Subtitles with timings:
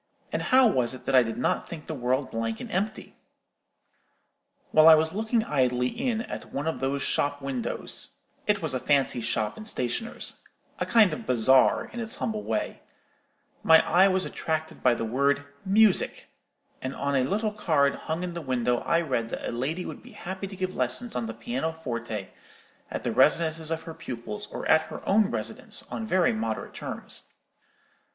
[0.33, 3.17] and how was it that I did not think the world blank and empty?
[4.71, 9.21] "While I was looking idly in at one of those shop windows—it was a fancy
[9.21, 15.05] shop and stationer's—a kind of bazaar, in its humble way—my eye was attracted by the
[15.05, 16.27] word 'Music;'
[16.81, 20.01] and on a little card hung in the window I read that a lady would
[20.01, 22.29] be happy to give lessons on the piano forte,
[22.89, 27.35] at the residences of her pupils, or at her own residence, on very moderate terms.